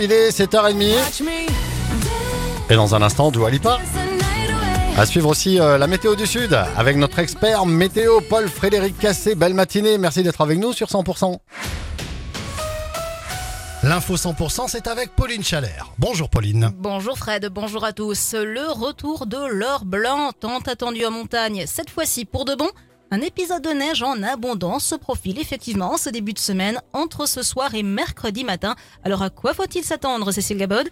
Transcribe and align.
Il 0.00 0.10
est 0.10 0.30
7h30 0.30 1.20
et 2.70 2.74
dans 2.76 2.94
un 2.94 3.02
instant, 3.02 3.30
Dua 3.30 3.50
Lipa. 3.50 3.78
À 4.96 5.04
suivre 5.04 5.28
aussi 5.28 5.60
euh, 5.60 5.76
la 5.76 5.86
météo 5.86 6.16
du 6.16 6.26
Sud 6.26 6.58
avec 6.78 6.96
notre 6.96 7.18
expert 7.18 7.66
météo 7.66 8.22
Paul 8.22 8.48
Frédéric 8.48 8.98
Cassé. 8.98 9.34
Belle 9.34 9.52
matinée, 9.52 9.98
merci 9.98 10.22
d'être 10.22 10.40
avec 10.40 10.58
nous 10.58 10.72
sur 10.72 10.86
100%. 10.86 11.36
L'info 13.82 14.16
100%, 14.16 14.64
c'est 14.68 14.86
avec 14.86 15.14
Pauline 15.14 15.44
Chalère. 15.44 15.92
Bonjour 15.98 16.30
Pauline. 16.30 16.70
Bonjour 16.74 17.18
Fred, 17.18 17.50
bonjour 17.52 17.84
à 17.84 17.92
tous. 17.92 18.34
Le 18.34 18.70
retour 18.72 19.26
de 19.26 19.44
l'or 19.46 19.84
blanc, 19.84 20.30
tant 20.32 20.60
attendu 20.60 21.04
en 21.04 21.10
montagne, 21.10 21.64
cette 21.66 21.90
fois-ci 21.90 22.24
pour 22.24 22.46
de 22.46 22.54
bon. 22.54 22.70
Un 23.14 23.20
épisode 23.20 23.62
de 23.62 23.68
neige 23.68 24.02
en 24.02 24.22
abondance 24.22 24.86
se 24.86 24.94
profile 24.94 25.38
effectivement 25.38 25.98
ce 25.98 26.08
début 26.08 26.32
de 26.32 26.38
semaine 26.38 26.80
entre 26.94 27.28
ce 27.28 27.42
soir 27.42 27.74
et 27.74 27.82
mercredi 27.82 28.42
matin. 28.42 28.74
Alors 29.04 29.20
à 29.20 29.28
quoi 29.28 29.52
faut-il 29.52 29.84
s'attendre, 29.84 30.32
Cécile 30.32 30.56
Gabod? 30.56 30.88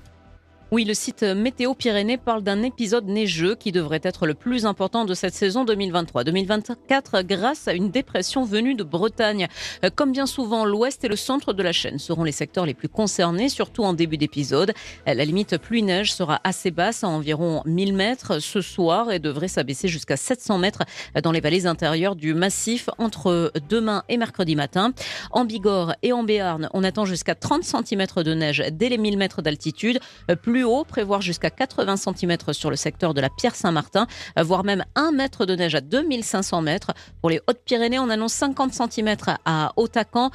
Oui, 0.73 0.84
le 0.84 0.95
site 0.95 1.25
Météo 1.25 1.75
Pyrénées 1.75 2.17
parle 2.17 2.45
d'un 2.45 2.63
épisode 2.63 3.07
neigeux 3.07 3.57
qui 3.57 3.72
devrait 3.72 4.00
être 4.04 4.25
le 4.25 4.35
plus 4.35 4.67
important 4.67 5.04
de 5.04 5.14
cette 5.14 5.35
saison 5.35 5.64
2023-2024 5.64 7.25
grâce 7.25 7.67
à 7.67 7.72
une 7.72 7.90
dépression 7.90 8.45
venue 8.45 8.76
de 8.76 8.85
Bretagne. 8.85 9.48
Comme 9.96 10.12
bien 10.12 10.26
souvent, 10.26 10.64
l'ouest 10.64 11.03
et 11.03 11.09
le 11.09 11.17
centre 11.17 11.53
de 11.53 11.64
la 11.64 11.72
chaîne 11.72 11.98
seront 11.98 12.22
les 12.22 12.31
secteurs 12.31 12.67
les 12.67 12.75
plus 12.75 12.89
concernés, 12.89 13.48
surtout 13.48 13.82
en 13.82 13.95
début 13.95 14.17
d'épisode. 14.17 14.72
La 15.07 15.25
limite 15.25 15.59
pluie-neige 15.59 16.14
sera 16.14 16.40
assez 16.45 16.71
basse, 16.71 17.03
à 17.03 17.09
environ 17.09 17.62
1000 17.64 17.93
mètres 17.93 18.39
ce 18.39 18.61
soir 18.61 19.11
et 19.11 19.18
devrait 19.18 19.48
s'abaisser 19.48 19.89
jusqu'à 19.89 20.17
700 20.17 20.59
mètres 20.59 20.84
dans 21.21 21.32
les 21.32 21.40
vallées 21.40 21.67
intérieures 21.67 22.14
du 22.14 22.32
massif 22.32 22.89
entre 22.98 23.53
demain 23.68 24.04
et 24.09 24.17
mercredi 24.17 24.54
matin. 24.54 24.93
En 25.32 25.45
Bigorre 25.45 25.96
et 26.03 26.12
en 26.12 26.23
Béarn, 26.23 26.68
on 26.75 26.84
attend 26.84 27.07
jusqu'à 27.07 27.34
30 27.34 27.64
cm 27.64 28.07
de 28.25 28.34
neige 28.34 28.62
dès 28.71 28.89
les 28.89 28.98
1000 28.98 29.18
mètres 29.18 29.43
d'altitude. 29.43 29.98
Plus 30.43 30.60
haut, 30.64 30.85
prévoir 30.85 31.21
jusqu'à 31.21 31.50
80 31.50 31.96
cm 31.96 32.37
sur 32.53 32.70
le 32.70 32.77
secteur 32.77 33.15
de 33.15 33.21
la 33.21 33.29
Pierre-Saint-Martin, 33.29 34.07
voire 34.37 34.65
même 34.65 34.84
1 34.95 35.12
mètre 35.12 35.47
de 35.47 35.55
neige 35.57 35.75
à 35.75 35.81
2500 35.81 36.62
mètres. 36.62 36.93
Pour 37.21 37.31
les 37.31 37.41
Hautes-Pyrénées, 37.47 37.98
on 37.98 38.11
annonce 38.11 38.33
50 38.34 38.73
cm 38.73 39.17
à 39.45 39.73
Hautacan, 39.77 40.31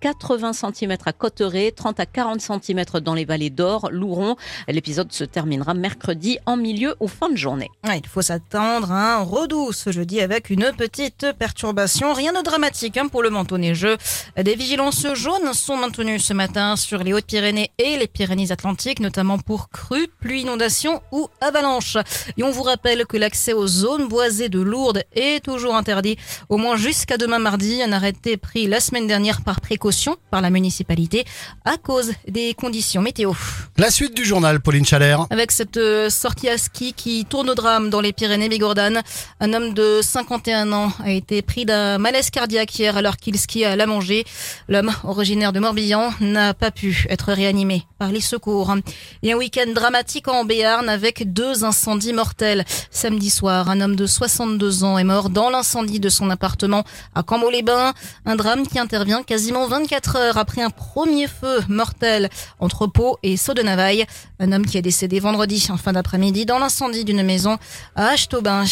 80 0.00 0.52
cm 0.52 0.96
à 1.04 1.12
Cotteret, 1.12 1.72
30 1.72 2.00
à 2.00 2.06
40 2.06 2.40
cm 2.40 2.84
dans 3.02 3.14
les 3.14 3.24
vallées 3.24 3.50
d'Or, 3.50 3.88
Louron. 3.90 4.36
L'épisode 4.68 5.12
se 5.12 5.24
terminera 5.24 5.74
mercredi 5.74 6.38
en 6.46 6.56
milieu 6.56 6.94
ou 7.00 7.08
fin 7.08 7.30
de 7.30 7.36
journée. 7.36 7.70
il 7.84 8.06
faut 8.06 8.22
s'attendre 8.22 8.92
à 8.92 9.16
un 9.16 9.22
redoux 9.22 9.72
ce 9.72 9.92
jeudi 9.92 10.20
avec 10.20 10.50
une 10.50 10.72
petite 10.76 11.26
perturbation. 11.38 12.12
Rien 12.12 12.32
de 12.32 12.42
dramatique 12.42 12.96
hein, 12.96 13.08
pour 13.08 13.22
le 13.22 13.30
manteau 13.30 13.58
neigeux. 13.58 13.96
Des 14.36 14.54
vigilances 14.54 15.06
jaunes 15.14 15.52
sont 15.52 15.76
maintenues 15.76 16.18
ce 16.18 16.32
matin 16.32 16.76
sur 16.76 17.02
les 17.02 17.12
Hautes-Pyrénées 17.12 17.70
et 17.78 17.96
les 17.96 18.06
Pyrénées-Atlantiques, 18.06 19.00
notamment 19.00 19.38
pour 19.38 19.65
crue, 19.72 20.08
pluie, 20.20 20.42
inondation 20.42 21.02
ou 21.12 21.28
avalanche. 21.40 21.96
Et 22.36 22.42
on 22.42 22.50
vous 22.50 22.62
rappelle 22.62 23.06
que 23.06 23.16
l'accès 23.16 23.52
aux 23.52 23.66
zones 23.66 24.08
boisées 24.08 24.48
de 24.48 24.60
Lourdes 24.60 25.02
est 25.14 25.44
toujours 25.44 25.74
interdit, 25.74 26.16
au 26.48 26.56
moins 26.56 26.76
jusqu'à 26.76 27.16
demain 27.16 27.38
mardi. 27.38 27.82
Un 27.82 27.92
arrêté 27.92 28.36
pris 28.36 28.66
la 28.66 28.80
semaine 28.80 29.06
dernière 29.06 29.42
par 29.42 29.60
précaution 29.60 30.16
par 30.30 30.40
la 30.40 30.50
municipalité 30.50 31.24
à 31.64 31.76
cause 31.76 32.12
des 32.28 32.54
conditions 32.54 33.02
météo. 33.02 33.32
La 33.76 33.90
suite 33.90 34.14
du 34.14 34.24
journal, 34.24 34.60
Pauline 34.60 34.84
Chalère. 34.84 35.26
Avec 35.30 35.52
cette 35.52 35.76
euh, 35.76 36.08
sortie 36.10 36.48
à 36.48 36.58
ski 36.58 36.92
qui 36.92 37.24
tourne 37.24 37.50
au 37.50 37.54
drame 37.54 37.90
dans 37.90 38.00
les 38.00 38.12
Pyrénées-Bigordanes, 38.12 39.02
un 39.40 39.52
homme 39.52 39.74
de 39.74 40.00
51 40.02 40.72
ans 40.72 40.92
a 41.04 41.10
été 41.10 41.42
pris 41.42 41.64
d'un 41.64 41.98
malaise 41.98 42.30
cardiaque 42.30 42.78
hier 42.78 42.96
alors 42.96 43.16
qu'il 43.16 43.38
skiait 43.38 43.66
à 43.66 43.76
la 43.76 43.86
manger. 43.86 44.24
L'homme, 44.68 44.92
originaire 45.04 45.52
de 45.52 45.60
Morbihan, 45.60 46.12
n'a 46.20 46.54
pas 46.54 46.70
pu 46.70 47.06
être 47.10 47.32
réanimé 47.32 47.84
par 47.98 48.12
les 48.12 48.20
secours. 48.20 48.74
Et 49.22 49.32
un 49.32 49.36
week 49.36 49.55
dramatique 49.64 50.28
en 50.28 50.44
Béarn 50.44 50.88
avec 50.88 51.32
deux 51.32 51.64
incendies 51.64 52.12
mortels. 52.12 52.64
Samedi 52.90 53.30
soir, 53.30 53.70
un 53.70 53.80
homme 53.80 53.96
de 53.96 54.06
62 54.06 54.84
ans 54.84 54.98
est 54.98 55.04
mort 55.04 55.30
dans 55.30 55.48
l'incendie 55.48 55.98
de 55.98 56.10
son 56.10 56.28
appartement 56.28 56.84
à 57.14 57.22
Cambo-les-Bains. 57.22 57.94
Un 58.26 58.36
drame 58.36 58.66
qui 58.66 58.78
intervient 58.78 59.22
quasiment 59.22 59.66
24 59.66 60.16
heures 60.16 60.36
après 60.36 60.60
un 60.60 60.68
premier 60.68 61.26
feu 61.26 61.60
mortel 61.68 62.28
entre 62.60 62.86
Pau 62.86 63.16
et 63.22 63.38
Saut 63.38 63.54
de 63.54 63.62
Navaille. 63.62 64.04
Un 64.40 64.52
homme 64.52 64.66
qui 64.66 64.76
est 64.76 64.82
décédé 64.82 65.20
vendredi 65.20 65.66
en 65.70 65.78
fin 65.78 65.94
d'après-midi 65.94 66.44
dans 66.44 66.58
l'incendie 66.58 67.04
d'une 67.04 67.22
maison 67.22 67.56
à 67.94 68.08
Achetaubin. 68.08 68.64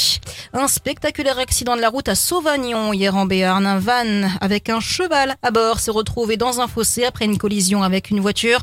Un 0.53 0.69
spectaculaire 0.69 1.39
accident 1.39 1.77
de 1.77 1.81
la 1.81 1.89
route 1.89 2.09
à 2.09 2.15
Sauvagnon 2.15 2.93
hier 2.93 3.17
en 3.17 3.25
Béarn. 3.25 3.65
Un 3.65 3.78
van 3.78 4.28
avec 4.43 4.69
un 4.69 4.81
cheval 4.81 5.37
à 5.43 5.50
bord 5.50 5.81
s'est 5.81 5.91
retrouvé 5.91 6.37
dans 6.37 6.61
un 6.61 6.69
fossé 6.69 7.05
après 7.06 7.25
une 7.25 7.39
collision 7.39 7.83
avec 7.83 8.11
une 8.11 8.21
voiture. 8.21 8.61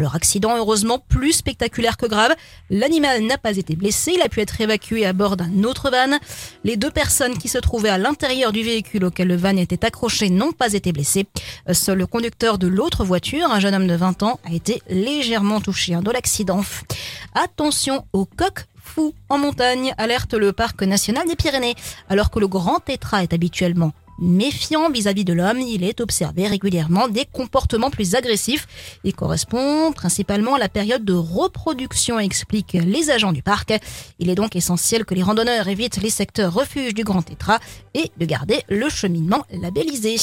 Alors 0.00 0.14
accident 0.14 0.56
heureusement 0.56 0.98
plus 0.98 1.34
spectaculaire 1.34 1.98
que 1.98 2.06
grave. 2.06 2.34
L'animal 2.70 3.22
n'a 3.22 3.36
pas 3.36 3.58
été 3.58 3.76
blessé, 3.76 4.12
il 4.16 4.22
a 4.22 4.30
pu 4.30 4.40
être 4.40 4.58
évacué 4.58 5.04
à 5.04 5.12
bord 5.12 5.36
d'un 5.36 5.62
autre 5.62 5.90
van. 5.90 6.18
Les 6.64 6.78
deux 6.78 6.90
personnes 6.90 7.36
qui 7.36 7.48
se 7.48 7.58
trouvaient 7.58 7.90
à 7.90 7.98
l'intérieur 7.98 8.50
du 8.50 8.62
véhicule 8.62 9.04
auquel 9.04 9.28
le 9.28 9.36
van 9.36 9.58
était 9.58 9.84
accroché 9.84 10.30
n'ont 10.30 10.52
pas 10.52 10.72
été 10.72 10.92
blessées. 10.92 11.26
Seul 11.70 11.98
le 11.98 12.06
conducteur 12.06 12.56
de 12.56 12.66
l'autre 12.66 13.04
voiture, 13.04 13.50
un 13.52 13.60
jeune 13.60 13.74
homme 13.74 13.86
de 13.86 13.94
20 13.94 14.22
ans, 14.22 14.40
a 14.44 14.54
été 14.54 14.80
légèrement 14.88 15.60
touché 15.60 15.94
dans 15.96 16.12
l'accident. 16.12 16.62
Attention 17.34 18.06
aux 18.14 18.24
coqs 18.24 18.64
fous 18.82 19.12
en 19.28 19.36
montagne, 19.36 19.92
alerte 19.98 20.32
le 20.32 20.54
parc 20.54 20.82
national 20.82 21.28
des 21.28 21.36
Pyrénées. 21.36 21.74
Alors 22.08 22.30
que 22.30 22.38
le 22.38 22.48
grand 22.48 22.80
tétra 22.80 23.22
est 23.22 23.34
habituellement 23.34 23.92
méfiant 24.20 24.90
vis-à-vis 24.90 25.24
de 25.24 25.32
l'homme, 25.32 25.60
il 25.60 25.82
est 25.82 26.00
observé 26.00 26.46
régulièrement 26.46 27.08
des 27.08 27.24
comportements 27.24 27.90
plus 27.90 28.14
agressifs. 28.14 28.66
Il 29.04 29.14
correspond 29.14 29.92
principalement 29.92 30.54
à 30.54 30.58
la 30.58 30.68
période 30.68 31.04
de 31.04 31.14
reproduction, 31.14 32.18
expliquent 32.18 32.74
les 32.74 33.10
agents 33.10 33.32
du 33.32 33.42
parc. 33.42 33.72
Il 34.18 34.30
est 34.30 34.34
donc 34.34 34.56
essentiel 34.56 35.04
que 35.04 35.14
les 35.14 35.22
randonneurs 35.22 35.68
évitent 35.68 36.02
les 36.02 36.10
secteurs 36.10 36.52
refuges 36.52 36.94
du 36.94 37.04
Grand 37.04 37.22
Tétra 37.22 37.58
et 37.94 38.10
de 38.18 38.26
garder 38.26 38.62
le 38.68 38.88
cheminement 38.88 39.44
labellisé. 39.50 40.16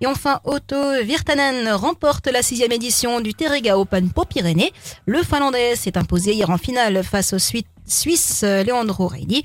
Et 0.00 0.06
enfin, 0.06 0.40
Otto 0.44 0.76
Virtanen 1.02 1.68
remporte 1.70 2.28
la 2.28 2.42
sixième 2.42 2.70
édition 2.70 3.20
du 3.20 3.34
Terrega 3.34 3.76
Open 3.76 4.10
pour 4.10 4.26
Pyrénées. 4.26 4.72
Le 5.06 5.22
Finlandais 5.24 5.74
s'est 5.74 5.98
imposé 5.98 6.34
hier 6.34 6.50
en 6.50 6.58
finale 6.58 7.02
face 7.02 7.32
au 7.32 7.38
Suisse 7.90 8.44
Leandro 8.44 9.08
Reilly. 9.08 9.42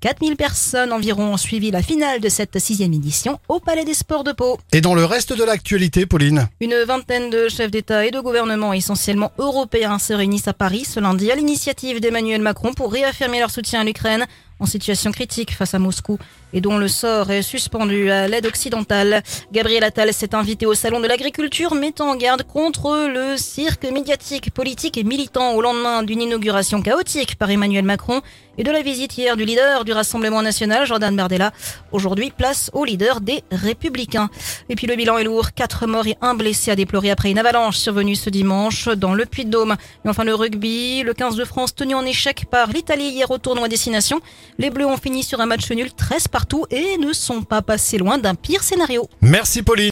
4000 0.00 0.36
personnes 0.36 0.92
environ 0.92 1.32
ont 1.32 1.36
suivi 1.36 1.70
la 1.70 1.82
finale 1.82 2.20
de 2.20 2.28
cette 2.28 2.58
sixième 2.58 2.92
édition 2.92 3.38
au 3.48 3.60
Palais 3.60 3.84
des 3.84 3.94
Sports 3.94 4.24
de 4.24 4.32
Pau. 4.32 4.58
Et 4.72 4.80
dans 4.80 4.94
le 4.94 5.04
reste 5.04 5.32
de 5.32 5.42
l'actualité, 5.42 6.06
Pauline 6.06 6.48
Une 6.60 6.76
vingtaine 6.86 7.30
de 7.30 7.48
chefs 7.48 7.70
d'État 7.70 8.06
et 8.06 8.10
de 8.10 8.20
gouvernement 8.20 8.72
essentiellement 8.72 9.32
européens 9.38 9.98
se 9.98 10.12
réunissent 10.12 10.48
à 10.48 10.52
Paris 10.52 10.84
ce 10.84 11.00
lundi 11.00 11.30
à 11.30 11.34
l'initiative 11.34 12.00
d'Emmanuel 12.00 12.40
Macron 12.40 12.72
pour 12.72 12.92
réaffirmer 12.92 13.40
leur 13.40 13.50
soutien 13.50 13.80
à 13.80 13.84
l'Ukraine 13.84 14.26
en 14.58 14.66
situation 14.66 15.12
critique 15.12 15.52
face 15.52 15.74
à 15.74 15.78
Moscou 15.78 16.18
et 16.52 16.60
dont 16.60 16.78
le 16.78 16.88
sort 16.88 17.30
est 17.30 17.42
suspendu 17.42 18.10
à 18.10 18.28
l'aide 18.28 18.46
occidentale. 18.46 19.22
Gabriel 19.52 19.84
Attal 19.84 20.12
s'est 20.14 20.34
invité 20.34 20.64
au 20.64 20.74
Salon 20.74 21.00
de 21.00 21.06
l'Agriculture, 21.06 21.74
mettant 21.74 22.10
en 22.10 22.16
garde 22.16 22.44
contre 22.44 23.08
le 23.12 23.36
cirque 23.36 23.84
médiatique, 23.84 24.52
politique 24.52 24.96
et 24.96 25.04
militant 25.04 25.52
au 25.52 25.60
lendemain 25.60 26.02
d'une 26.02 26.22
inauguration 26.22 26.80
chaotique 26.80 27.36
par 27.36 27.50
Emmanuel 27.50 27.84
Macron 27.86 28.20
et 28.58 28.64
de 28.64 28.70
la 28.70 28.82
visite 28.82 29.16
hier 29.16 29.36
du 29.36 29.44
leader 29.44 29.84
du 29.84 29.92
Rassemblement 29.92 30.42
national, 30.42 30.86
Jordan 30.86 31.14
Bardella. 31.14 31.52
Aujourd'hui, 31.92 32.32
place 32.36 32.70
au 32.72 32.84
leader 32.84 33.20
des 33.20 33.42
Républicains. 33.50 34.28
Et 34.68 34.74
puis 34.76 34.86
le 34.86 34.96
bilan 34.96 35.18
est 35.18 35.24
lourd. 35.24 35.52
Quatre 35.52 35.86
morts 35.86 36.06
et 36.06 36.16
un 36.20 36.34
blessé 36.34 36.70
à 36.70 36.76
déplorer 36.76 37.10
après 37.10 37.30
une 37.30 37.38
avalanche 37.38 37.76
survenue 37.76 38.16
ce 38.16 38.30
dimanche 38.30 38.88
dans 38.88 39.14
le 39.14 39.26
Puy-de-Dôme. 39.26 39.76
Et 40.04 40.08
enfin 40.08 40.24
le 40.24 40.34
rugby, 40.34 41.02
le 41.02 41.14
15 41.14 41.36
de 41.36 41.44
France 41.44 41.74
tenu 41.74 41.94
en 41.94 42.04
échec 42.04 42.46
par 42.50 42.68
l'Italie 42.68 43.08
hier 43.08 43.30
au 43.30 43.38
tournoi 43.38 43.68
destination. 43.68 44.20
Les 44.58 44.70
Bleus 44.70 44.86
ont 44.86 44.96
fini 44.96 45.22
sur 45.22 45.40
un 45.40 45.46
match 45.46 45.70
nul 45.70 45.92
13 45.92 46.28
partout 46.28 46.66
et 46.70 46.98
ne 46.98 47.12
sont 47.12 47.42
pas 47.42 47.62
passés 47.62 47.98
loin 47.98 48.18
d'un 48.18 48.34
pire 48.34 48.62
scénario. 48.62 49.08
Merci 49.20 49.62
Pauline. 49.62 49.84